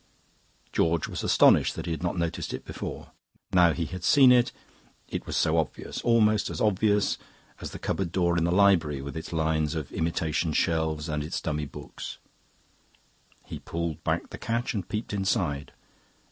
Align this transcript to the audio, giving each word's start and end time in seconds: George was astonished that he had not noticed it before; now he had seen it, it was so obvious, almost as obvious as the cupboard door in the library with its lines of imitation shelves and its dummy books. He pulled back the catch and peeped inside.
George 0.73 1.07
was 1.07 1.23
astonished 1.23 1.75
that 1.75 1.85
he 1.85 1.91
had 1.91 2.01
not 2.01 2.17
noticed 2.17 2.55
it 2.55 2.65
before; 2.65 3.11
now 3.53 3.71
he 3.71 3.85
had 3.85 4.03
seen 4.03 4.31
it, 4.31 4.51
it 5.07 5.27
was 5.27 5.37
so 5.37 5.59
obvious, 5.59 6.01
almost 6.01 6.49
as 6.49 6.59
obvious 6.59 7.19
as 7.59 7.69
the 7.69 7.77
cupboard 7.77 8.11
door 8.11 8.35
in 8.35 8.43
the 8.43 8.51
library 8.51 8.99
with 8.99 9.15
its 9.15 9.31
lines 9.31 9.75
of 9.75 9.91
imitation 9.91 10.53
shelves 10.53 11.07
and 11.07 11.23
its 11.23 11.39
dummy 11.39 11.65
books. 11.67 12.17
He 13.45 13.59
pulled 13.59 14.03
back 14.03 14.31
the 14.31 14.39
catch 14.39 14.73
and 14.73 14.89
peeped 14.89 15.13
inside. 15.13 15.71